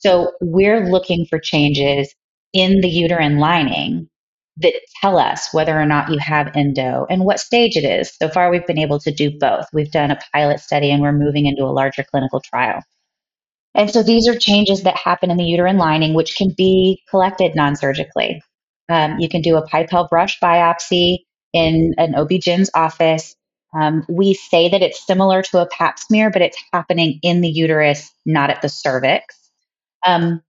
[0.00, 2.14] So we're looking for changes
[2.52, 4.08] in the uterine lining
[4.58, 8.14] that tell us whether or not you have endo and what stage it is.
[8.16, 9.66] So far, we've been able to do both.
[9.72, 12.82] We've done a pilot study and we're moving into a larger clinical trial.
[13.74, 17.54] And so these are changes that happen in the uterine lining, which can be collected
[17.54, 18.42] non surgically.
[18.88, 21.18] Um, you can do a Pipelle brush biopsy
[21.52, 23.36] in an OB-GYN's office.
[23.78, 27.48] Um, we say that it's similar to a pap smear, but it's happening in the
[27.48, 29.39] uterus, not at the cervix.
[30.04, 30.42] Um,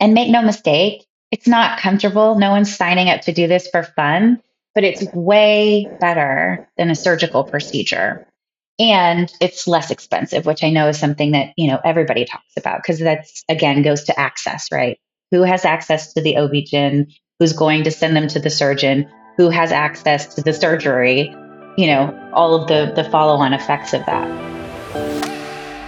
[0.00, 2.38] and make no mistake, it's not comfortable.
[2.38, 4.40] No one's signing up to do this for fun,
[4.74, 8.26] but it's way better than a surgical procedure.
[8.78, 12.82] And it's less expensive, which I know is something that, you know, everybody talks about
[12.82, 14.98] because that's again goes to access, right?
[15.30, 17.12] Who has access to the OB-GYN?
[17.38, 19.10] Who's going to send them to the surgeon?
[19.36, 21.34] Who has access to the surgery?
[21.76, 24.63] You know, all of the the follow-on effects of that.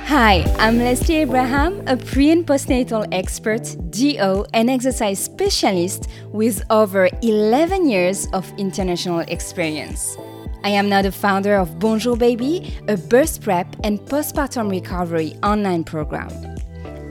[0.07, 7.09] Hi, I'm Leslie Abraham, a pre and postnatal expert, DO, and exercise specialist with over
[7.23, 10.17] 11 years of international experience.
[10.63, 15.83] I am now the founder of Bonjour Baby, a birth prep and postpartum recovery online
[15.83, 16.31] program.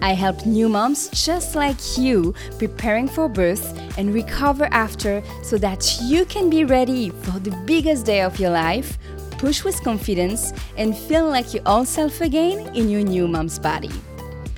[0.02, 6.00] I help new moms just like you preparing for birth and recover after so that
[6.04, 8.98] you can be ready for the biggest day of your life
[9.38, 13.92] push with confidence, and feel like your old self again in your new mom's body.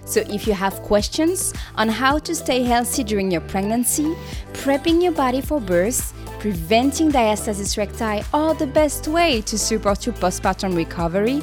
[0.05, 4.15] So, if you have questions on how to stay healthy during your pregnancy,
[4.53, 10.15] prepping your body for birth, preventing diastasis recti, or the best way to support your
[10.15, 11.41] postpartum recovery,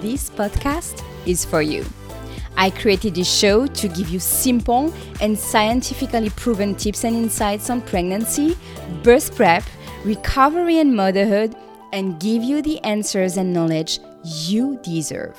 [0.00, 1.84] this podcast is for you.
[2.56, 7.80] I created this show to give you simple and scientifically proven tips and insights on
[7.80, 8.58] pregnancy,
[9.02, 9.64] birth prep,
[10.04, 11.56] recovery, and motherhood
[11.92, 15.38] and give you the answers and knowledge you deserve.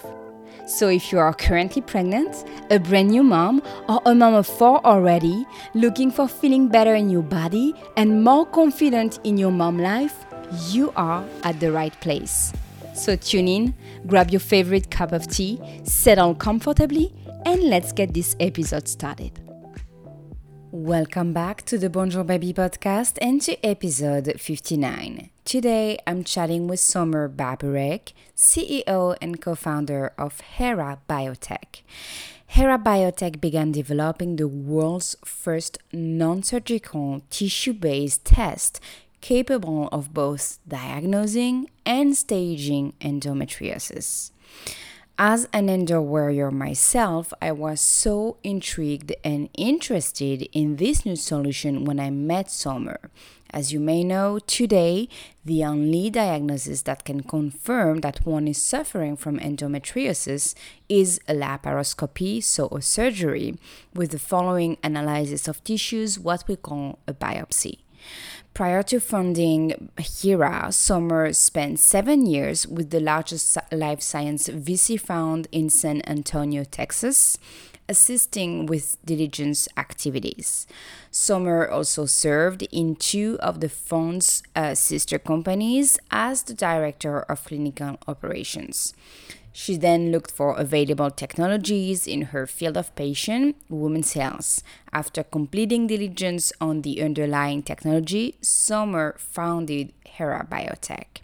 [0.66, 4.86] So, if you are currently pregnant, a brand new mom, or a mom of four
[4.86, 10.26] already, looking for feeling better in your body and more confident in your mom life,
[10.70, 12.54] you are at the right place.
[12.96, 13.74] So, tune in,
[14.08, 17.14] grab your favorite cup of tea, settle comfortably,
[17.46, 19.40] and let's get this episode started.
[20.72, 25.33] Welcome back to the Bonjour Baby podcast and to episode 59.
[25.46, 31.82] Today, I'm chatting with Somer Baburek, CEO and co founder of Hera Biotech.
[32.48, 38.80] Hera Biotech began developing the world's first non surgical tissue based test
[39.20, 44.32] capable of both diagnosing and staging endometriosis.
[45.20, 51.86] As an endo warrior myself, I was so intrigued and interested in this new solution
[51.86, 53.12] when I met Somer.
[53.52, 55.08] As you may know, today,
[55.46, 60.56] the only diagnosis that can confirm that one is suffering from endometriosis
[60.90, 63.56] is a laparoscopy, so a surgery,
[63.94, 67.78] with the following analysis of tissues, what we call a biopsy.
[68.54, 75.48] Prior to founding Hera, Somer spent seven years with the largest life science VC fund
[75.52, 77.40] in San Antonio, Texas
[77.90, 80.68] assisting with diligence activities.
[81.12, 87.44] Somer also served in two of the fund's uh, sister companies as the director of
[87.44, 88.94] clinical operations.
[89.56, 94.64] She then looked for available technologies in her field of patient, women's health.
[94.92, 101.22] After completing diligence on the underlying technology, Somer founded Hera Biotech.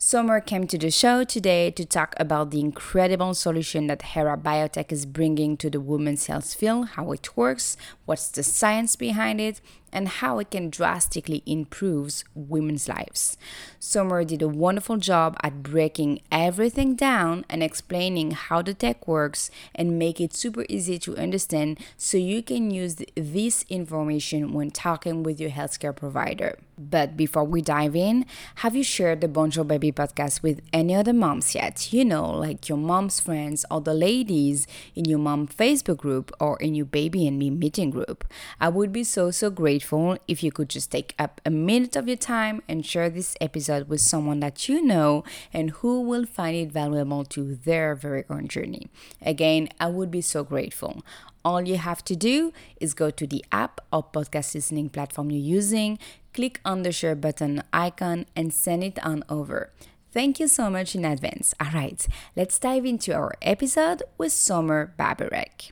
[0.00, 4.92] Somer came to the show today to talk about the incredible solution that Hera Biotech
[4.92, 7.76] is bringing to the women's health field, how it works,
[8.06, 9.60] what's the science behind it,
[9.92, 13.36] and how it can drastically improve women's lives.
[13.78, 19.50] Somer did a wonderful job at breaking everything down and explaining how the tech works
[19.74, 25.22] and make it super easy to understand so you can use this information when talking
[25.22, 26.58] with your healthcare provider.
[26.78, 28.24] But before we dive in,
[28.56, 31.92] have you shared the Bonjour Baby podcast with any other moms yet?
[31.92, 36.56] You know, like your mom's friends or the ladies in your mom Facebook group or
[36.58, 38.24] in your baby and me meeting group.
[38.60, 41.94] I would be so, so grateful grateful if you could just take up a minute
[41.94, 45.22] of your time and share this episode with someone that you know
[45.52, 48.88] and who will find it valuable to their very own journey.
[49.22, 51.04] Again, I would be so grateful.
[51.44, 55.60] All you have to do is go to the app or podcast listening platform you're
[55.60, 56.00] using,
[56.34, 59.70] click on the share button icon, and send it on over.
[60.10, 61.54] Thank you so much in advance.
[61.60, 62.04] All right,
[62.34, 65.70] let's dive into our episode with Somer Baburek.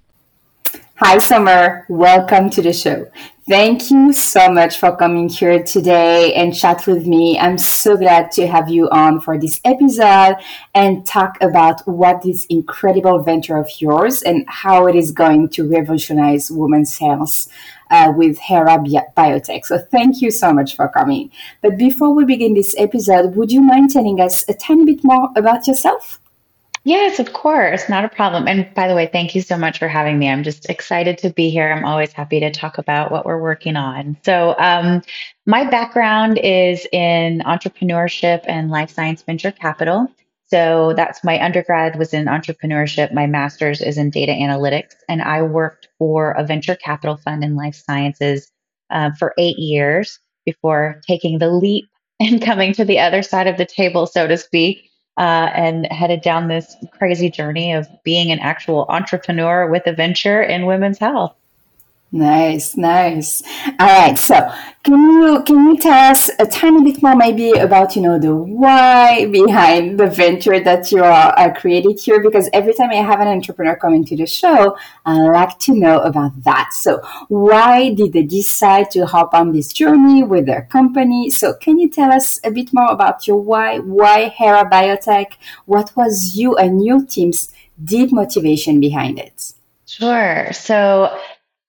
[0.99, 1.85] Hi, Somer.
[1.91, 3.07] Welcome to the show.
[3.47, 7.39] Thank you so much for coming here today and chat with me.
[7.39, 10.37] I'm so glad to have you on for this episode
[10.75, 15.69] and talk about what this incredible venture of yours and how it is going to
[15.69, 17.47] revolutionize women's health
[17.91, 19.67] uh, with Hera Biotech.
[19.67, 21.31] So thank you so much for coming.
[21.61, 25.29] But before we begin this episode, would you mind telling us a tiny bit more
[25.37, 26.21] about yourself?
[26.87, 27.89] Yes, of course.
[27.89, 28.47] Not a problem.
[28.47, 30.29] And by the way, thank you so much for having me.
[30.31, 31.69] I'm just excited to be here.
[31.73, 34.17] I'm always happy to talk about what we're working on.
[34.25, 35.03] So, um,
[35.47, 40.07] my background is in entrepreneurship and life science venture capital.
[40.47, 43.13] So, that's my undergrad was in entrepreneurship.
[43.13, 44.95] My master's is in data analytics.
[45.09, 48.53] And I worked for a venture capital fund in life sciences
[48.91, 51.87] uh, for eight years before taking the leap
[52.21, 54.86] and coming to the other side of the table, so to speak
[55.17, 60.43] uh, and headed down this crazy journey of being an actual entrepreneur with a venture
[60.43, 61.35] in women's health.
[62.17, 63.43] Nice, nice.
[63.79, 64.17] All right.
[64.17, 64.51] So,
[64.83, 68.35] can you can you tell us a tiny bit more, maybe about you know the
[68.35, 72.23] why behind the venture that you are created here?
[72.23, 75.99] Because every time I have an entrepreneur coming to the show, I like to know
[76.01, 76.71] about that.
[76.73, 81.29] So, why did they decide to hop on this journey with their company?
[81.29, 83.79] So, can you tell us a bit more about your why?
[83.81, 85.35] Why Hera Biotech?
[85.67, 87.53] What was you and your team's
[87.85, 89.53] deep motivation behind it?
[89.87, 90.53] Sure.
[90.53, 91.17] So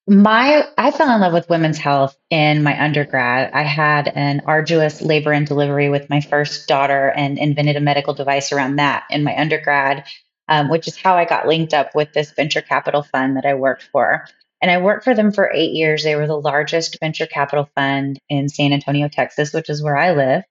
[0.08, 3.52] my I fell in love with women's health in my undergrad.
[3.54, 8.14] I had an arduous labor and delivery with my first daughter and invented a medical
[8.14, 10.06] device around that in my undergrad,
[10.48, 13.56] um, which is how I got linked up with this venture capital fund that I
[13.56, 14.26] worked for.
[14.62, 16.04] And I worked for them for eight years.
[16.04, 20.14] They were the largest venture capital fund in San Antonio, Texas, which is where I
[20.14, 20.44] live.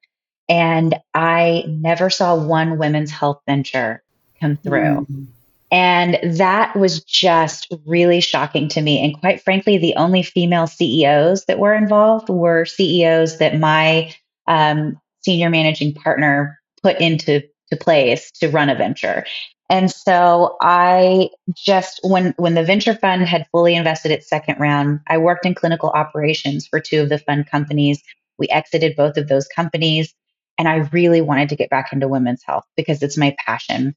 [0.49, 4.03] And I never saw one women's health venture
[4.39, 5.07] come through.
[5.11, 5.27] Mm.
[5.71, 9.05] And that was just really shocking to me.
[9.05, 14.15] And quite frankly, the only female CEOs that were involved were CEOs that my
[14.47, 19.25] um, senior managing partner put into to place to run a venture.
[19.69, 25.01] And so I just when when the venture fund had fully invested its second round,
[25.09, 28.01] I worked in clinical operations for two of the fund companies.
[28.39, 30.15] We exited both of those companies
[30.59, 33.95] and I really wanted to get back into women's health because it's my passion.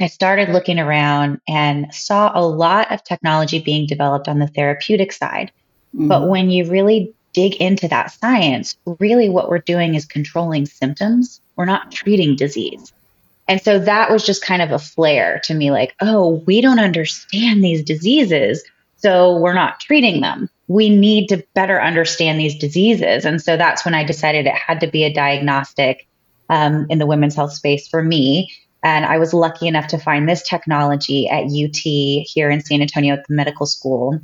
[0.00, 5.12] I started looking around and saw a lot of technology being developed on the therapeutic
[5.12, 5.50] side.
[5.94, 6.08] Mm-hmm.
[6.08, 11.40] But when you really dig into that science, really what we're doing is controlling symptoms.
[11.56, 12.92] We're not treating disease.
[13.48, 16.80] And so that was just kind of a flare to me like, oh, we don't
[16.80, 18.62] understand these diseases.
[18.96, 20.50] So we're not treating them.
[20.68, 23.24] We need to better understand these diseases.
[23.24, 26.08] And so that's when I decided it had to be a diagnostic
[26.48, 28.50] um, in the women's health space for me.
[28.86, 33.14] And I was lucky enough to find this technology at UT here in San Antonio
[33.14, 34.20] at the medical school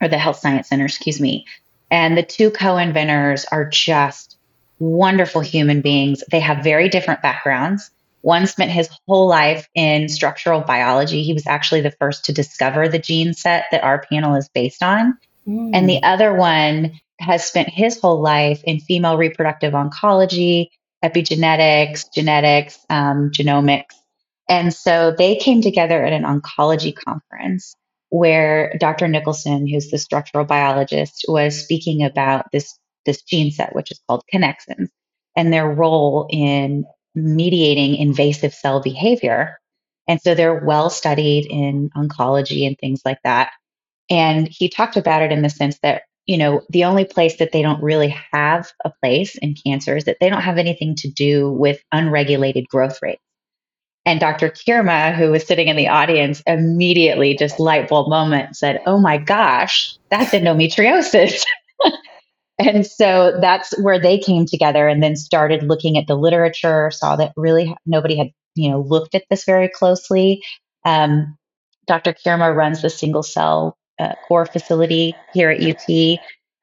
[0.00, 1.44] or the health science center, excuse me.
[1.90, 4.38] And the two co inventors are just
[4.78, 6.24] wonderful human beings.
[6.30, 7.90] They have very different backgrounds.
[8.22, 11.22] One spent his whole life in structural biology.
[11.22, 14.82] He was actually the first to discover the gene set that our panel is based
[14.82, 15.18] on.
[15.46, 15.72] Mm.
[15.74, 20.68] And the other one has spent his whole life in female reproductive oncology,
[21.04, 23.97] epigenetics, genetics, um, genomics.
[24.48, 27.74] And so they came together at an oncology conference
[28.10, 29.06] where Dr.
[29.06, 34.22] Nicholson, who's the structural biologist, was speaking about this, this gene set, which is called
[34.32, 34.88] connexins,
[35.36, 36.84] and their role in
[37.14, 39.58] mediating invasive cell behavior.
[40.06, 43.52] And so they're well studied in oncology and things like that.
[44.08, 47.52] And he talked about it in the sense that, you know, the only place that
[47.52, 51.10] they don't really have a place in cancer is that they don't have anything to
[51.10, 53.22] do with unregulated growth rates.
[54.08, 54.48] And Dr.
[54.48, 59.18] Kirma, who was sitting in the audience, immediately just light bulb moment said, Oh my
[59.18, 61.42] gosh, that's endometriosis.
[62.58, 67.16] and so that's where they came together and then started looking at the literature, saw
[67.16, 70.42] that really nobody had, you know, looked at this very closely.
[70.86, 71.36] Um,
[71.86, 72.14] Dr.
[72.14, 76.18] Kirma runs the single cell uh, core facility here at UT.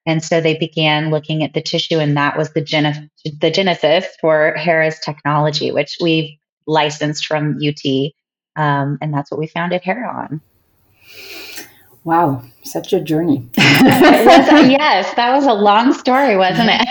[0.08, 3.10] And so they began looking at the tissue, and that was the,
[3.40, 6.32] the genesis for Hera's technology, which we've
[6.68, 8.12] licensed from UT.
[8.56, 10.42] Um, and that's what we founded Hera on.
[12.04, 13.50] Wow, such a journey.
[13.58, 16.88] was, yes, that was a long story, wasn't it?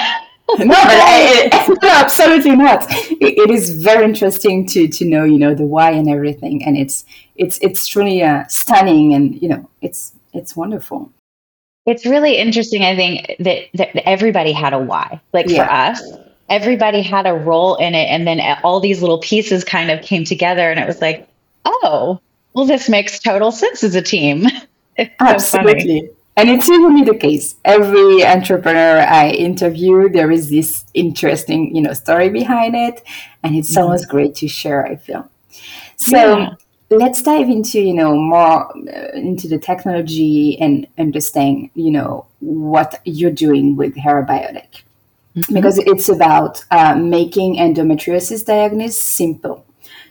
[0.59, 2.85] no, but I, no, absolutely not.
[2.91, 6.77] It, it is very interesting to to know, you know, the why and everything, and
[6.77, 7.05] it's
[7.37, 11.11] it's it's truly uh, stunning, and you know, it's it's wonderful.
[11.87, 12.83] It's really interesting.
[12.83, 15.21] I think that, that everybody had a why.
[15.33, 15.65] Like yeah.
[15.65, 16.13] for us,
[16.49, 20.25] everybody had a role in it and then all these little pieces kind of came
[20.25, 21.29] together and it was like
[21.65, 22.21] oh
[22.53, 24.47] well this makes total sense as a team
[25.21, 26.07] Absolutely.
[26.07, 27.55] So and it's usually the case.
[27.65, 33.03] Every entrepreneur I interview, there is this interesting, you know, story behind it,
[33.45, 33.83] and it's mm-hmm.
[33.83, 34.85] always great to share.
[34.85, 35.31] I feel.
[35.97, 36.55] So yeah.
[36.91, 43.01] let's dive into, you know, more uh, into the technology and understand, you know, what
[43.05, 44.83] you're doing with Hera Biotech,
[45.37, 45.55] mm-hmm.
[45.55, 49.67] because it's about uh, making endometriosis diagnosis simple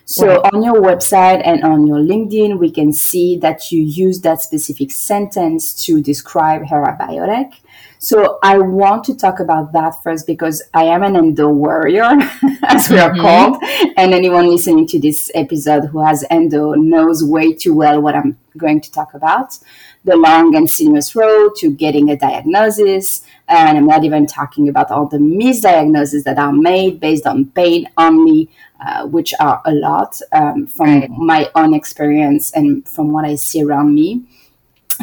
[0.06, 0.52] so right.
[0.52, 4.90] on your website and on your LinkedIn, we can see that you use that specific
[4.90, 7.54] sentence to describe Hera Biotech.
[7.98, 12.04] So I want to talk about that first because I am an endo warrior,
[12.64, 13.20] as we are mm-hmm.
[13.22, 13.62] called.
[13.96, 18.36] And anyone listening to this episode who has endo knows way too well what I'm
[18.58, 19.58] going to talk about.
[20.04, 23.22] The long and sinuous road to getting a diagnosis.
[23.48, 27.88] And I'm not even talking about all the misdiagnoses that are made based on pain
[27.96, 28.50] only
[28.84, 31.10] uh, which are a lot um, from right.
[31.10, 34.24] my own experience and from what I see around me.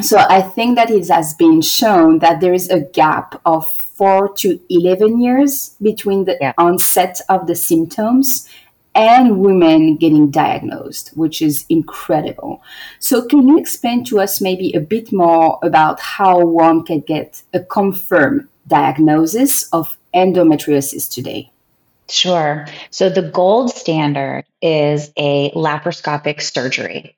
[0.00, 4.32] So I think that it has been shown that there is a gap of four
[4.36, 6.52] to 11 years between the yeah.
[6.56, 8.48] onset of the symptoms
[8.94, 12.62] and women getting diagnosed, which is incredible.
[12.98, 17.42] So, can you explain to us maybe a bit more about how one can get
[17.54, 21.50] a confirmed diagnosis of endometriosis today?
[22.08, 22.66] Sure.
[22.90, 27.16] So the gold standard is a laparoscopic surgery.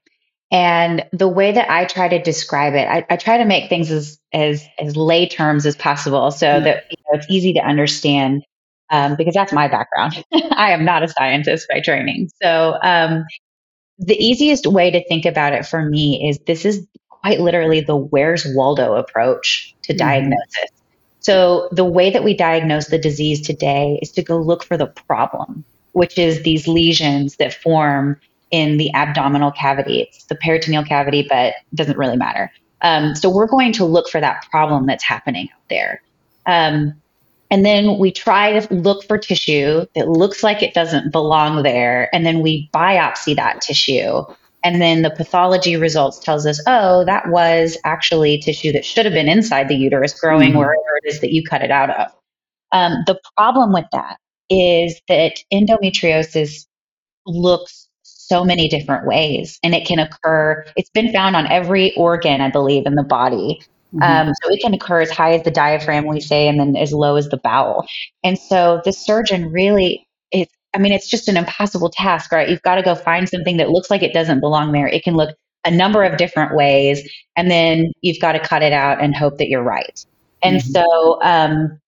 [0.52, 3.90] And the way that I try to describe it, I, I try to make things
[3.90, 6.64] as, as, as lay terms as possible so mm-hmm.
[6.64, 8.44] that you know, it's easy to understand
[8.90, 10.24] um, because that's my background.
[10.52, 12.30] I am not a scientist by training.
[12.42, 13.24] So um,
[13.98, 17.96] the easiest way to think about it for me is this is quite literally the
[17.96, 19.98] where's Waldo approach to mm-hmm.
[19.98, 20.70] diagnosis.
[21.20, 24.86] So the way that we diagnose the disease today is to go look for the
[24.86, 30.02] problem, which is these lesions that form in the abdominal cavity.
[30.02, 32.52] It's the peritoneal cavity, but it doesn't really matter.
[32.82, 36.02] Um, so we're going to look for that problem that's happening out there.
[36.44, 37.00] Um,
[37.54, 42.12] and then we try to look for tissue that looks like it doesn't belong there.
[42.12, 44.24] And then we biopsy that tissue
[44.64, 49.14] and then the pathology results tells us oh that was actually tissue that should have
[49.14, 50.58] been inside the uterus growing mm-hmm.
[50.58, 52.10] wherever it is that you cut it out of
[52.72, 54.16] um, the problem with that
[54.50, 56.66] is that endometriosis
[57.26, 62.40] looks so many different ways and it can occur it's been found on every organ
[62.40, 63.60] i believe in the body
[63.94, 64.28] mm-hmm.
[64.28, 66.92] um, so it can occur as high as the diaphragm we say and then as
[66.92, 67.86] low as the bowel
[68.22, 72.48] and so the surgeon really is I mean, it's just an impossible task, right?
[72.48, 74.88] You've got to go find something that looks like it doesn't belong there.
[74.88, 78.72] It can look a number of different ways, and then you've got to cut it
[78.72, 80.04] out and hope that you're right.
[80.42, 80.72] And mm-hmm.
[80.72, 81.80] so um,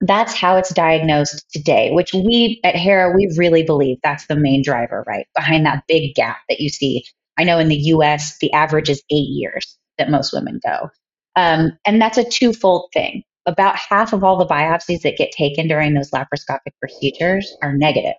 [0.00, 4.62] that's how it's diagnosed today, which we at Hera, we really believe that's the main
[4.62, 5.26] driver, right?
[5.34, 7.04] Behind that big gap that you see.
[7.38, 10.90] I know in the US, the average is eight years that most women go.
[11.36, 13.22] Um, and that's a twofold thing.
[13.46, 18.14] About half of all the biopsies that get taken during those laparoscopic procedures are negative.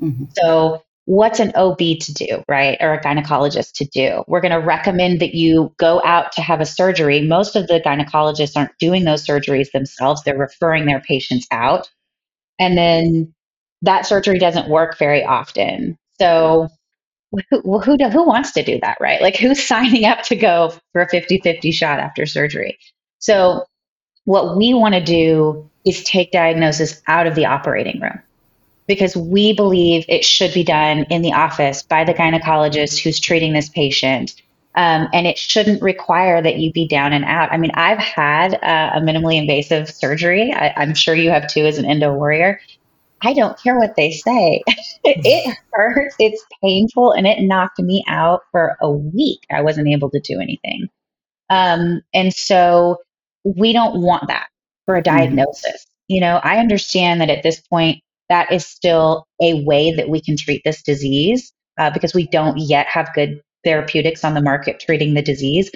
[0.00, 0.24] Mm-hmm.
[0.36, 2.76] So, what's an OB to do, right?
[2.80, 4.22] Or a gynecologist to do?
[4.28, 7.26] We're going to recommend that you go out to have a surgery.
[7.26, 11.90] Most of the gynecologists aren't doing those surgeries themselves, they're referring their patients out.
[12.60, 13.34] And then
[13.82, 15.98] that surgery doesn't work very often.
[16.20, 16.68] So,
[17.50, 19.20] who, who, who wants to do that, right?
[19.20, 22.78] Like, who's signing up to go for a 50 50 shot after surgery?
[23.18, 23.64] So,
[24.24, 28.20] what we want to do is take diagnosis out of the operating room
[28.86, 33.52] because we believe it should be done in the office by the gynecologist who's treating
[33.52, 34.34] this patient.
[34.74, 37.52] Um, and it shouldn't require that you be down and out.
[37.52, 40.52] I mean, I've had uh, a minimally invasive surgery.
[40.52, 42.60] I, I'm sure you have too as an endo warrior.
[43.22, 44.62] I don't care what they say.
[45.04, 49.40] it hurts, it's painful, and it knocked me out for a week.
[49.50, 50.88] I wasn't able to do anything.
[51.48, 52.98] Um, and so
[53.44, 54.48] we don't want that
[54.86, 55.16] for a mm-hmm.
[55.16, 55.64] diagnosis.
[55.64, 56.14] Mm-hmm.
[56.14, 60.20] You know, I understand that at this point, that is still a way that we
[60.20, 64.80] can treat this disease uh, because we don't yet have good therapeutics on the market
[64.80, 65.70] treating the disease.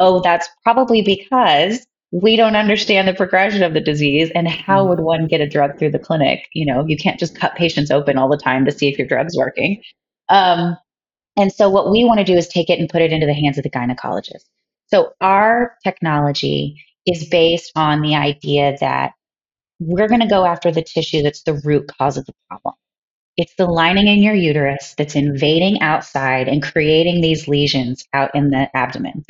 [0.00, 4.90] Oh, that's probably because we don't understand the progression of the disease and how mm.
[4.90, 6.46] would one get a drug through the clinic?
[6.52, 9.08] You know, you can't just cut patients open all the time to see if your
[9.08, 9.82] drug's working.
[10.28, 10.76] Um,
[11.38, 13.34] and so, what we want to do is take it and put it into the
[13.34, 14.44] hands of the gynecologist.
[14.88, 16.76] So, our technology
[17.06, 19.12] is based on the idea that
[19.80, 22.74] we're going to go after the tissue that's the root cause of the problem.
[23.38, 28.50] It's the lining in your uterus that's invading outside and creating these lesions out in
[28.50, 29.24] the abdomen.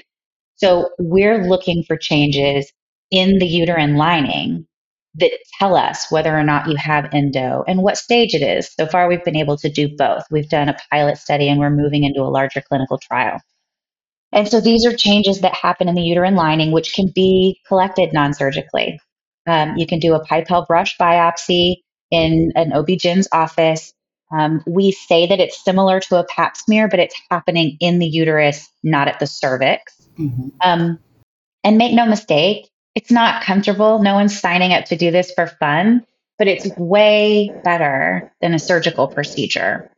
[0.63, 2.71] So we're looking for changes
[3.11, 4.65] in the uterine lining
[5.17, 8.71] that tell us whether or not you have endo and what stage it is.
[8.79, 10.23] So far, we've been able to do both.
[10.31, 13.41] We've done a pilot study and we're moving into a larger clinical trial.
[14.31, 18.13] And so these are changes that happen in the uterine lining, which can be collected
[18.13, 19.01] non surgically.
[19.49, 21.79] Um, you can do a Pipelle brush biopsy
[22.13, 23.93] in an OB-GYN's office.
[24.33, 28.07] Um, we say that it's similar to a pap smear, but it's happening in the
[28.07, 29.95] uterus, not at the cervix.
[30.19, 30.49] Mm-hmm.
[30.63, 30.99] Um,
[31.65, 34.03] and make no mistake, it's not comfortable.
[34.03, 36.05] No one's signing up to do this for fun,
[36.39, 39.91] but it's way better than a surgical procedure.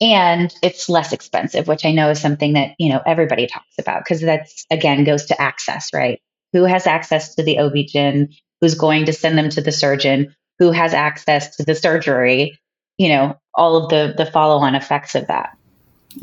[0.00, 4.02] And it's less expensive, which I know is something that, you know, everybody talks about
[4.02, 6.20] because that's again goes to access, right?
[6.52, 8.34] Who has access to the OB-GYN?
[8.60, 10.34] Who's going to send them to the surgeon?
[10.58, 12.58] Who has access to the surgery?
[13.02, 13.24] You know,
[13.60, 15.48] all of the the follow-on effects of that.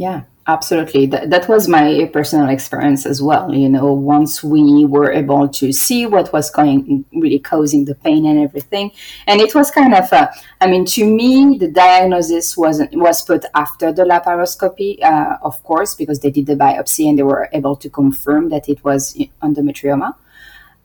[0.06, 1.08] Yeah, absolutely.
[1.08, 3.46] That, that was my personal experience as well.
[3.64, 8.26] You know, once we were able to see what was going, really causing the pain
[8.26, 8.92] and everything,
[9.30, 10.30] and it was kind of, a,
[10.64, 15.96] I mean, to me, the diagnosis was was put after the laparoscopy, uh, of course,
[15.96, 20.10] because they did the biopsy and they were able to confirm that it was endometrioma.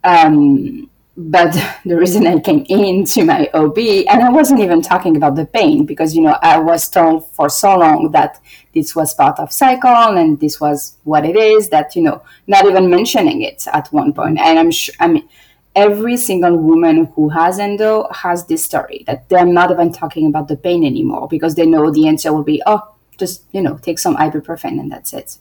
[0.05, 1.53] Um, but
[1.85, 5.85] the reason I came into my OB, and I wasn't even talking about the pain
[5.85, 8.41] because, you know, I was told for so long that
[8.75, 12.65] this was part of cycle and this was what it is that, you know, not
[12.67, 14.39] even mentioning it at one point.
[14.39, 15.29] And I'm sure, I mean,
[15.75, 20.49] every single woman who has endo has this story that they're not even talking about
[20.49, 23.99] the pain anymore because they know the answer will be, oh, just, you know, take
[23.99, 25.39] some ibuprofen and that's it.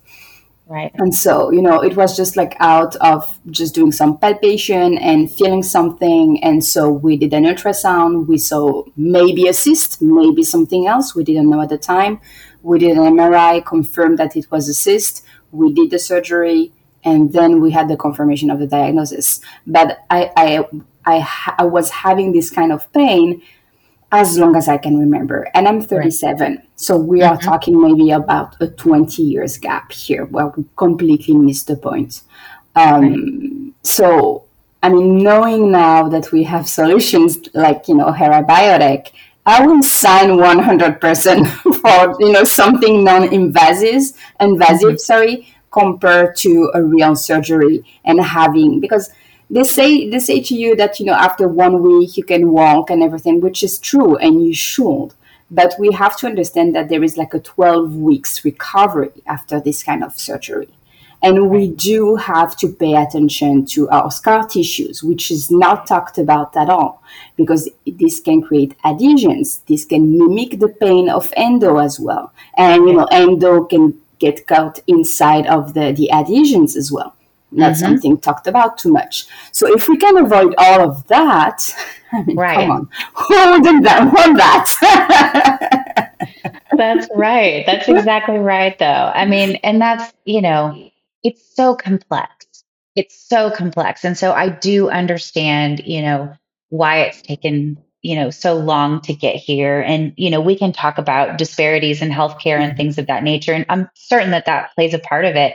[0.71, 0.89] Right.
[0.95, 5.29] And so, you know, it was just like out of just doing some palpation and
[5.29, 6.41] feeling something.
[6.41, 8.27] And so we did an ultrasound.
[8.27, 11.13] We saw maybe a cyst, maybe something else.
[11.13, 12.21] We didn't know at the time.
[12.61, 15.25] We did an MRI, confirmed that it was a cyst.
[15.51, 16.71] We did the surgery,
[17.03, 19.41] and then we had the confirmation of the diagnosis.
[19.67, 20.65] But I, I,
[21.05, 23.41] I, I was having this kind of pain
[24.11, 25.47] as long as I can remember.
[25.53, 26.39] And I'm 37.
[26.39, 26.69] Right.
[26.75, 27.33] So we mm-hmm.
[27.33, 32.21] are talking maybe about a 20 years gap here where we completely missed the point.
[32.75, 33.73] Um, right.
[33.83, 34.45] So,
[34.83, 39.11] I mean, knowing now that we have solutions like, you know, Hera Biotech,
[39.45, 41.47] I will sign 100%
[41.81, 44.97] for, you know, something non-invasive, invasive, mm-hmm.
[44.97, 49.09] sorry, compared to a real surgery and having, because
[49.51, 52.89] they say they say to you that you know after one week you can walk
[52.89, 55.09] and everything which is true and you should.
[55.53, 59.83] But we have to understand that there is like a 12 weeks recovery after this
[59.83, 60.69] kind of surgery.
[61.21, 66.17] And we do have to pay attention to our scar tissues which is not talked
[66.17, 67.03] about at all
[67.35, 69.59] because this can create adhesions.
[69.67, 72.31] This can mimic the pain of endo as well.
[72.57, 77.13] And you know endo can get caught inside of the the adhesions as well
[77.51, 77.79] not mm-hmm.
[77.79, 79.27] something talked about too much.
[79.51, 81.69] So if we can avoid all of that,
[82.13, 82.55] I mean, right.
[82.55, 86.11] come on, who wouldn't want that?
[86.77, 87.65] that's right.
[87.65, 88.85] That's exactly right, though.
[88.85, 90.91] I mean, and that's, you know,
[91.23, 92.45] it's so complex.
[92.95, 94.03] It's so complex.
[94.03, 96.33] And so I do understand, you know,
[96.69, 99.81] why it's taken, you know, so long to get here.
[99.81, 103.53] And, you know, we can talk about disparities in healthcare and things of that nature.
[103.53, 105.53] And I'm certain that that plays a part of it.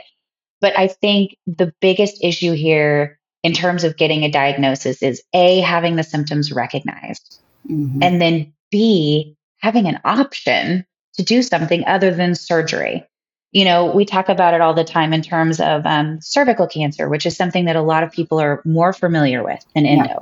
[0.61, 5.59] But I think the biggest issue here in terms of getting a diagnosis is A,
[5.61, 7.39] having the symptoms recognized,
[7.69, 8.01] mm-hmm.
[8.01, 13.03] and then B, having an option to do something other than surgery.
[13.51, 17.07] You know, we talk about it all the time in terms of um, cervical cancer,
[17.07, 20.07] which is something that a lot of people are more familiar with than endo.
[20.07, 20.19] Yeah.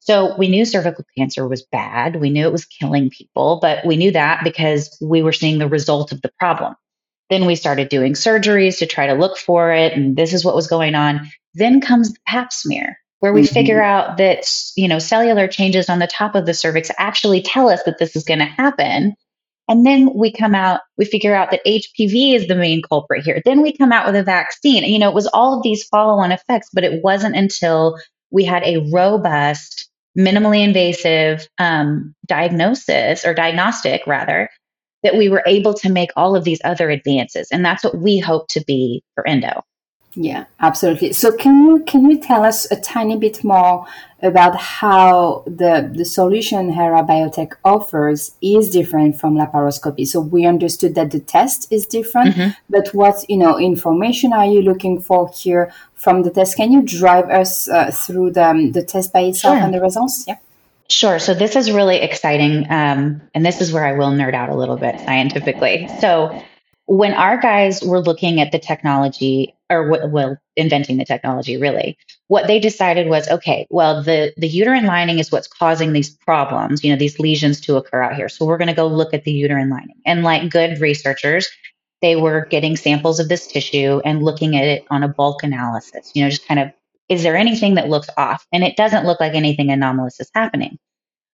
[0.00, 2.16] So we knew cervical cancer was bad.
[2.16, 5.68] We knew it was killing people, but we knew that because we were seeing the
[5.68, 6.74] result of the problem.
[7.34, 10.54] Then we started doing surgeries to try to look for it, and this is what
[10.54, 11.28] was going on.
[11.54, 13.52] Then comes the pap smear, where we mm-hmm.
[13.52, 17.68] figure out that you know cellular changes on the top of the cervix actually tell
[17.68, 19.16] us that this is going to happen.
[19.66, 23.42] And then we come out, we figure out that HPV is the main culprit here.
[23.44, 24.84] Then we come out with a vaccine.
[24.84, 27.98] You know, it was all of these follow on effects, but it wasn't until
[28.30, 34.50] we had a robust, minimally invasive um, diagnosis or diagnostic, rather,
[35.04, 37.48] that we were able to make all of these other advances.
[37.52, 39.62] And that's what we hope to be for Endo.
[40.16, 41.12] Yeah, absolutely.
[41.12, 43.84] So can you can you tell us a tiny bit more
[44.22, 50.06] about how the the solution Hera Biotech offers is different from laparoscopy?
[50.06, 52.50] So we understood that the test is different, mm-hmm.
[52.70, 56.56] but what you know information are you looking for here from the test?
[56.56, 59.64] Can you drive us uh, through the the test by itself sure.
[59.64, 60.24] and the results?
[60.28, 60.36] Yeah.
[60.90, 61.18] Sure.
[61.18, 62.66] So this is really exciting.
[62.70, 65.88] Um, and this is where I will nerd out a little bit scientifically.
[66.00, 66.42] So
[66.86, 71.96] when our guys were looking at the technology or well, inventing the technology really,
[72.28, 76.84] what they decided was, okay, well, the, the uterine lining is what's causing these problems,
[76.84, 78.28] you know, these lesions to occur out here.
[78.28, 79.96] So we're going to go look at the uterine lining.
[80.04, 81.48] And like good researchers,
[82.02, 86.12] they were getting samples of this tissue and looking at it on a bulk analysis,
[86.14, 86.70] you know, just kind of,
[87.08, 88.46] is there anything that looks off?
[88.52, 90.78] And it doesn't look like anything anomalous is happening.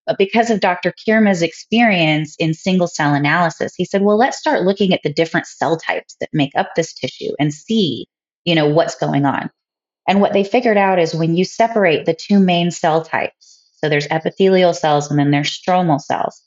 [0.07, 0.93] But because of Dr.
[1.07, 5.47] Kirma's experience in single cell analysis, he said, well, let's start looking at the different
[5.47, 8.09] cell types that make up this tissue and see,
[8.45, 9.51] you know, what's going on.
[10.09, 13.89] And what they figured out is when you separate the two main cell types, so
[13.89, 16.43] there's epithelial cells and then there's stromal cells,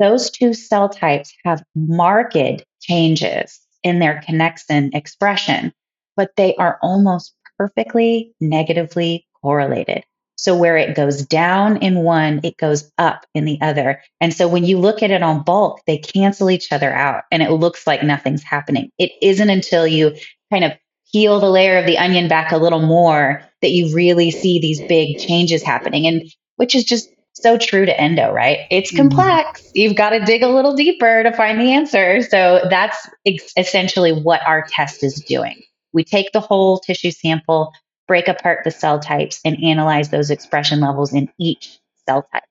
[0.00, 5.72] those two cell types have marked changes in their connexin expression,
[6.16, 10.02] but they are almost perfectly negatively correlated.
[10.36, 14.00] So where it goes down in one, it goes up in the other.
[14.18, 17.42] And so when you look at it on bulk, they cancel each other out and
[17.42, 18.88] it looks like nothing's happening.
[18.98, 20.16] It isn't until you
[20.50, 20.72] kind of
[21.12, 24.80] peel the layer of the onion back a little more that you really see these
[24.80, 26.06] big changes happening.
[26.06, 26.22] And
[26.56, 28.60] which is just so true to endo, right?
[28.70, 29.08] It's mm-hmm.
[29.08, 29.60] complex.
[29.60, 29.70] Mm-hmm.
[29.74, 32.22] You've got to dig a little deeper to find the answer.
[32.22, 35.60] So that's ex- essentially what our test is doing.
[35.92, 37.72] We take the whole tissue sample,
[38.06, 42.42] break apart the cell types, and analyze those expression levels in each cell type.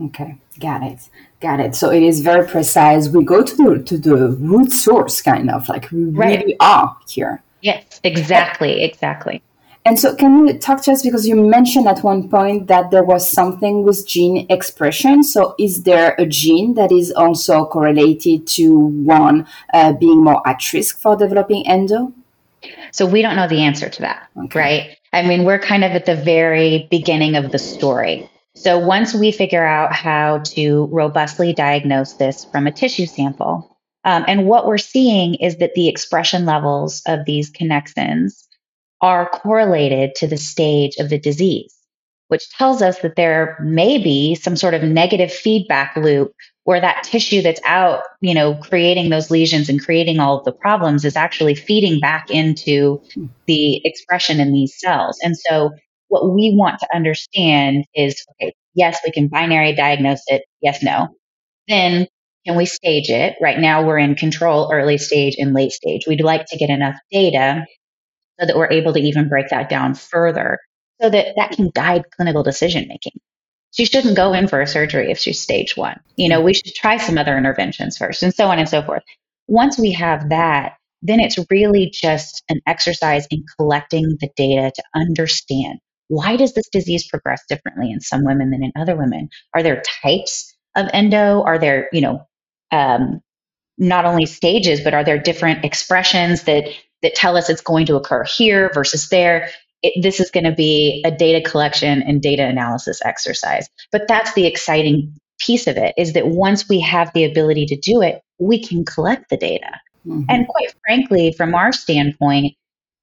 [0.00, 1.08] Okay, got it,
[1.40, 1.74] got it.
[1.74, 3.08] So it is very precise.
[3.08, 6.38] We go to the to the root source, kind of like we right.
[6.38, 7.42] really are here.
[7.62, 9.42] Yes, exactly, exactly.
[9.84, 13.02] And so, can you talk to us because you mentioned at one point that there
[13.02, 15.22] was something with gene expression.
[15.22, 20.72] So, is there a gene that is also correlated to one uh, being more at
[20.72, 22.12] risk for developing endo?
[22.92, 24.58] So, we don't know the answer to that, okay.
[24.58, 24.96] right?
[25.12, 28.28] I mean, we're kind of at the very beginning of the story.
[28.54, 34.24] So, once we figure out how to robustly diagnose this from a tissue sample, um,
[34.26, 38.44] and what we're seeing is that the expression levels of these connexins
[39.00, 41.74] are correlated to the stage of the disease,
[42.28, 46.34] which tells us that there may be some sort of negative feedback loop
[46.68, 50.52] where that tissue that's out, you know, creating those lesions and creating all of the
[50.52, 53.00] problems is actually feeding back into
[53.46, 55.18] the expression in these cells.
[55.22, 55.70] And so
[56.08, 61.08] what we want to understand is okay, yes, we can binary diagnose it, yes, no.
[61.68, 62.06] Then
[62.46, 63.36] can we stage it?
[63.40, 66.02] Right now we're in control, early stage and late stage.
[66.06, 67.64] We'd like to get enough data
[68.38, 70.58] so that we're able to even break that down further
[71.00, 73.18] so that that can guide clinical decision making.
[73.72, 76.00] She shouldn't go in for a surgery if she's stage one.
[76.16, 79.02] You know, we should try some other interventions first and so on and so forth.
[79.46, 84.82] Once we have that, then it's really just an exercise in collecting the data to
[84.94, 85.78] understand
[86.08, 89.28] why does this disease progress differently in some women than in other women?
[89.54, 91.42] Are there types of endo?
[91.42, 92.26] Are there, you know,
[92.72, 93.20] um,
[93.76, 96.64] not only stages, but are there different expressions that
[97.02, 99.50] that tell us it's going to occur here versus there.
[99.82, 103.68] It, this is going to be a data collection and data analysis exercise.
[103.92, 107.76] But that's the exciting piece of it is that once we have the ability to
[107.76, 109.80] do it, we can collect the data.
[110.06, 110.24] Mm-hmm.
[110.28, 112.54] And quite frankly, from our standpoint,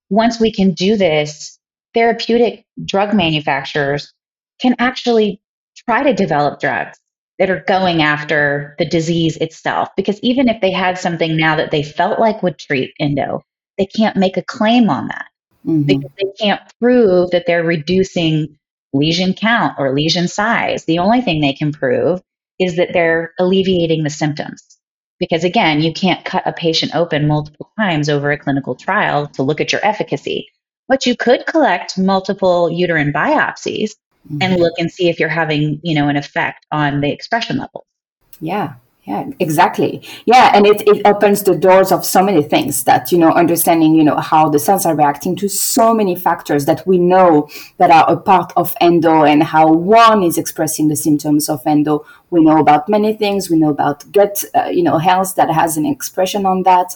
[0.09, 1.57] once we can do this,
[1.93, 4.13] therapeutic drug manufacturers
[4.59, 5.41] can actually
[5.87, 6.99] try to develop drugs
[7.39, 9.89] that are going after the disease itself.
[9.97, 13.41] Because even if they had something now that they felt like would treat endo,
[13.77, 15.25] they can't make a claim on that
[15.65, 15.83] mm-hmm.
[15.83, 18.57] because they can't prove that they're reducing
[18.93, 20.85] lesion count or lesion size.
[20.85, 22.21] The only thing they can prove
[22.59, 24.61] is that they're alleviating the symptoms.
[25.19, 29.43] Because again, you can't cut a patient open multiple times over a clinical trial to
[29.43, 30.47] look at your efficacy.
[30.87, 33.91] But you could collect multiple uterine biopsies
[34.27, 34.37] mm-hmm.
[34.41, 37.85] and look and see if you're having, you know, an effect on the expression levels.
[38.41, 40.01] Yeah, yeah exactly.
[40.25, 43.93] Yeah and it, it opens the doors of so many things that you know understanding
[43.93, 47.91] you know how the cells are reacting to so many factors that we know that
[47.91, 52.05] are a part of endo and how one is expressing the symptoms of endo.
[52.31, 53.49] We know about many things.
[53.49, 56.95] We know about gut uh, you know health that has an expression on that.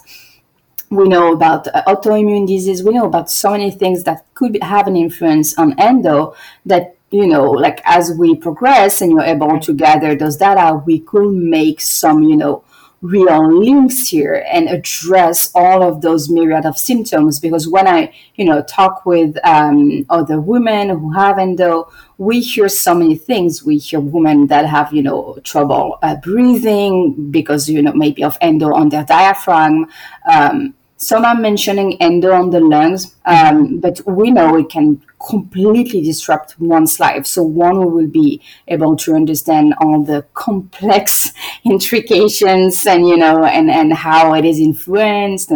[0.89, 2.81] We know about uh, autoimmune disease.
[2.83, 7.27] We know about so many things that could have an influence on endo that you
[7.27, 11.81] know, like as we progress and you're able to gather those data, we could make
[11.81, 12.63] some, you know,
[13.01, 17.39] real links here and address all of those myriad of symptoms.
[17.39, 22.67] Because when I, you know, talk with um, other women who have endo, we hear
[22.67, 23.63] so many things.
[23.63, 28.37] We hear women that have, you know, trouble uh, breathing because, you know, maybe of
[28.41, 29.87] endo on their diaphragm.
[30.29, 36.01] Um, some are mentioning endo on the lungs, um, but we know it can completely
[36.01, 37.25] disrupt one's life.
[37.25, 41.31] So one will be able to understand all the complex
[41.63, 45.53] intrications and you know and and how it is influenced.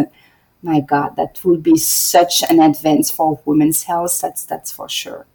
[0.62, 4.18] My God, that would be such an advance for women's health.
[4.22, 5.26] That's that's for sure.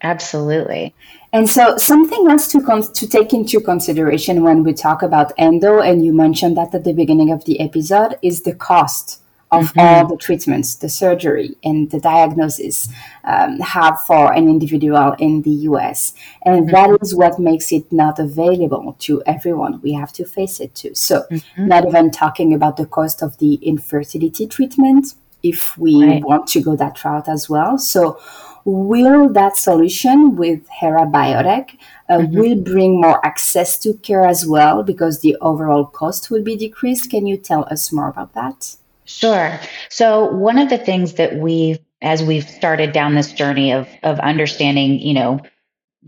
[0.00, 0.94] Absolutely.
[1.34, 5.80] And so, something else to con- to take into consideration when we talk about endo,
[5.80, 9.20] and you mentioned that at the beginning of the episode, is the cost
[9.58, 9.80] of mm-hmm.
[9.80, 12.88] all the treatments, the surgery, and the diagnosis
[13.24, 16.14] um, have for an individual in the US.
[16.42, 16.72] And mm-hmm.
[16.72, 19.80] that is what makes it not available to everyone.
[19.82, 20.94] We have to face it too.
[20.94, 21.66] So, mm-hmm.
[21.66, 26.24] not even talking about the cost of the infertility treatment if we right.
[26.24, 27.78] want to go that route as well.
[27.78, 28.18] So,
[28.64, 31.76] will that solution with Hera Biotech
[32.08, 32.38] uh, mm-hmm.
[32.38, 37.10] will bring more access to care as well because the overall cost will be decreased?
[37.10, 38.76] Can you tell us more about that?
[39.04, 39.60] Sure.
[39.88, 44.18] So one of the things that we've as we've started down this journey of of
[44.20, 45.40] understanding, you know,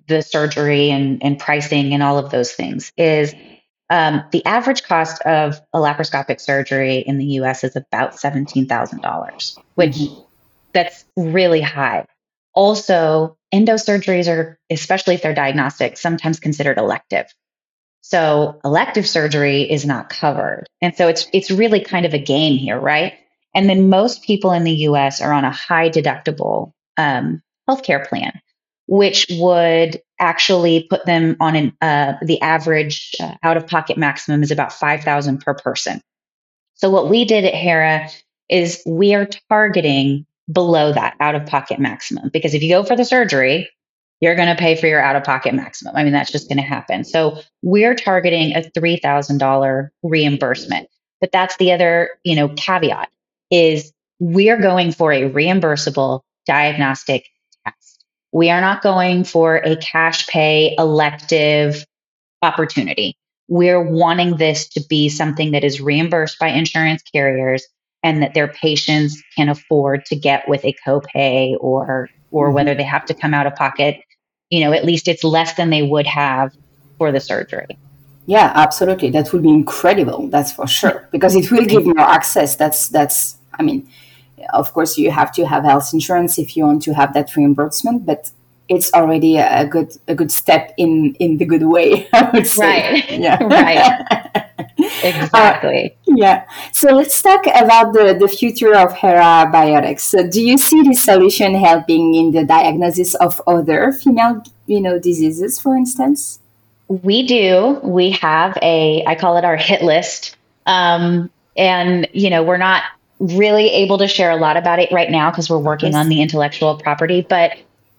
[0.08, 3.34] the surgery and, and pricing and all of those things is
[3.88, 9.92] um, the average cost of a laparoscopic surgery in the US is about $17,000, which
[9.92, 10.20] mm-hmm.
[10.72, 12.06] that's really high.
[12.52, 17.32] Also, endosurgeries are, especially if they're diagnostic, sometimes considered elective.
[18.08, 20.66] So elective surgery is not covered.
[20.80, 23.14] And so it's it's really kind of a game here, right?
[23.52, 28.40] And then most people in the US are on a high deductible um, healthcare plan,
[28.86, 34.44] which would actually put them on an uh, the average uh, out of pocket maximum
[34.44, 36.00] is about 5000 per person.
[36.74, 38.08] So what we did at Hera
[38.48, 42.30] is we are targeting below that out of pocket maximum.
[42.32, 43.68] Because if you go for the surgery,
[44.20, 45.94] you're going to pay for your out of pocket maximum.
[45.94, 47.04] I mean, that's just going to happen.
[47.04, 50.88] So we're targeting a $3,000 reimbursement.
[51.20, 53.08] But that's the other, you know, caveat
[53.50, 57.26] is we're going for a reimbursable diagnostic
[57.64, 58.04] test.
[58.32, 61.84] We are not going for a cash pay elective
[62.42, 63.16] opportunity.
[63.48, 67.64] We're wanting this to be something that is reimbursed by insurance carriers
[68.02, 72.54] and that their patients can afford to get with a copay or or mm-hmm.
[72.54, 74.00] whether they have to come out of pocket
[74.50, 76.54] you know at least it's less than they would have
[76.98, 77.76] for the surgery.
[78.26, 79.10] Yeah absolutely.
[79.10, 81.08] That would be incredible that's for sure.
[81.12, 82.56] Because it will give more access.
[82.56, 83.88] That's that's i mean
[84.52, 88.04] of course you have to have health insurance if you want to have that reimbursement
[88.04, 88.30] but
[88.68, 92.66] it's already a good a good step in in the good way i would say
[92.66, 94.42] right yeah right
[95.02, 95.96] exactly.
[96.08, 96.46] Uh, yeah.
[96.72, 100.00] So let's talk about the, the future of Hera Biotech.
[100.00, 104.98] So do you see this solution helping in the diagnosis of other female, you know,
[104.98, 106.40] diseases, for instance?
[106.88, 107.80] We do.
[107.82, 110.36] We have a, I call it our hit list.
[110.66, 112.82] Um, and, you know, we're not
[113.18, 115.96] really able to share a lot about it right now because we're working yes.
[115.96, 117.26] on the intellectual property.
[117.26, 117.56] But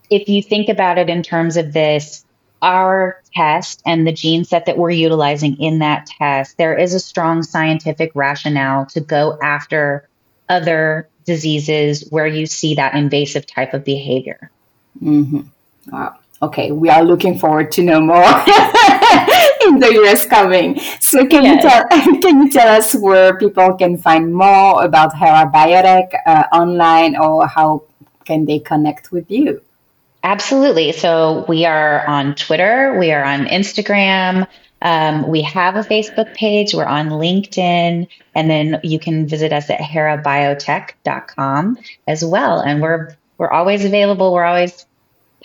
[0.09, 2.25] if you think about it in terms of this
[2.61, 6.99] our test and the gene set that we're utilizing in that test, there is a
[6.99, 10.09] strong scientific rationale to go after
[10.49, 14.49] other diseases where you see that invasive type of behavior.
[15.01, 15.41] Mm-hmm.
[15.91, 16.15] Wow.
[16.41, 18.23] Okay, we are looking forward to know more
[19.65, 20.79] in the years coming.
[20.99, 21.63] So, can yes.
[21.63, 21.87] you tell
[22.21, 27.47] can you tell us where people can find more about Hera Biotech uh, online, or
[27.47, 27.83] how
[28.23, 29.61] can they connect with you?
[30.27, 30.91] Absolutely.
[30.91, 34.45] So we are on Twitter, we are on Instagram.
[34.81, 36.73] Um, we have a Facebook page.
[36.73, 42.59] We're on LinkedIn, and then you can visit us at herabiotech.com as well.
[42.59, 44.33] And we're we're always available.
[44.33, 44.85] We're always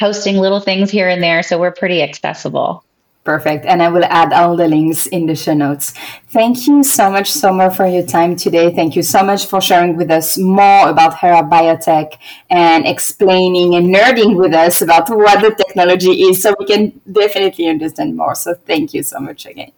[0.00, 2.84] posting little things here and there, so we're pretty accessible.
[3.24, 3.66] Perfect.
[3.66, 5.92] And I will add all the links in the show notes.
[6.30, 8.74] Thank you so much, Somer, for your time today.
[8.74, 12.14] Thank you so much for sharing with us more about Hera Biotech
[12.50, 17.68] and explaining and nerding with us about what the technology is so we can definitely
[17.68, 18.34] understand more.
[18.34, 19.70] So thank you so much again.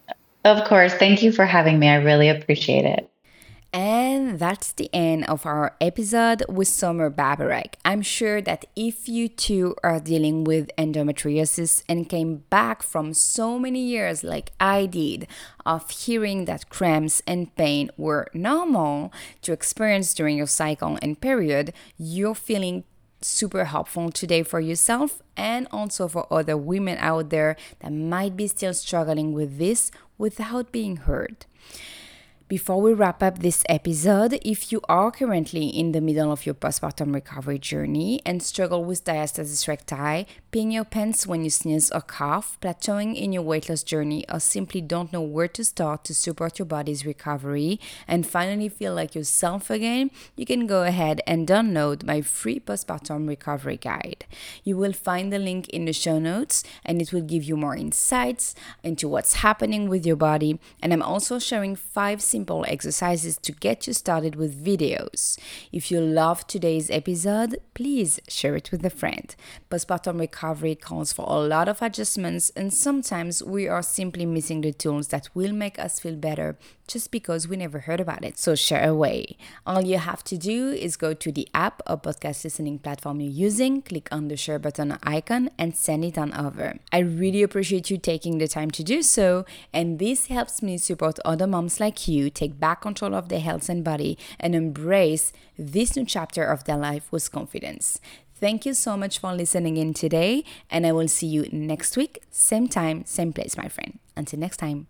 [0.44, 0.94] Of course.
[0.94, 1.88] Thank you for having me.
[1.88, 3.10] I really appreciate it.
[3.74, 7.74] And that's the end of our episode with Somer Baburek.
[7.84, 13.58] I'm sure that if you too are dealing with endometriosis and came back from so
[13.58, 15.26] many years, like I did,
[15.66, 21.72] of hearing that cramps and pain were normal to experience during your cycle and period,
[21.98, 22.84] you're feeling
[23.22, 28.46] super helpful today for yourself and also for other women out there that might be
[28.46, 31.44] still struggling with this without being heard.
[32.46, 36.54] Before we wrap up this episode, if you are currently in the middle of your
[36.54, 42.02] postpartum recovery journey and struggle with diastasis recti, peeing your pants when you sneeze or
[42.02, 46.14] cough, plateauing in your weight loss journey, or simply don't know where to start to
[46.14, 51.48] support your body's recovery and finally feel like yourself again, you can go ahead and
[51.48, 54.26] download my free postpartum recovery guide.
[54.64, 57.74] You will find the link in the show notes and it will give you more
[57.74, 60.60] insights into what's happening with your body.
[60.82, 65.38] And I'm also sharing five simple exercises to get you started with videos.
[65.70, 69.32] If you love today's episode, please share it with a friend.
[69.70, 74.72] Postpartum recovery calls for a lot of adjustments, and sometimes we are simply missing the
[74.72, 78.38] tools that will make us feel better just because we never heard about it.
[78.38, 79.36] So share away.
[79.66, 83.30] All you have to do is go to the app or podcast listening platform you're
[83.30, 86.78] using, click on the share button icon, and send it on over.
[86.92, 91.18] I really appreciate you taking the time to do so, and this helps me support
[91.24, 95.96] other moms like you take back control of their health and body and embrace this
[95.96, 98.00] new chapter of their life with confidence.
[98.36, 102.18] Thank you so much for listening in today, and I will see you next week,
[102.30, 103.98] same time, same place, my friend.
[104.16, 104.82] Until next time.